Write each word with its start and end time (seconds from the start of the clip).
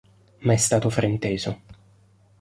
Ma 0.39 0.53
è 0.53 0.57
stato 0.57 0.89
frainteso. 0.89 1.61